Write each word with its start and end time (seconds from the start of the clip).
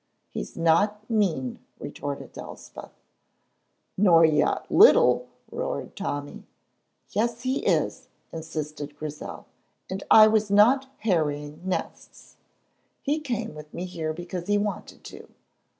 "He's 0.31 0.57
not 0.57 1.07
mean!" 1.11 1.59
retorted 1.77 2.35
Elspeth. 2.35 2.89
"Nor 3.95 4.25
yet 4.25 4.63
little!" 4.71 5.27
roared 5.51 5.95
Tommy. 5.95 6.43
"Yes, 7.11 7.43
he 7.43 7.59
is," 7.67 8.07
insisted 8.33 8.97
Grizel, 8.97 9.45
"and 9.91 10.01
I 10.09 10.25
was 10.25 10.49
not 10.49 10.87
harrying 11.01 11.61
nests. 11.63 12.37
He 13.03 13.19
came 13.19 13.53
with 13.53 13.71
me 13.75 13.85
here 13.85 14.11
because 14.11 14.47
he 14.47 14.57
wanted 14.57 15.03
to." 15.03 15.29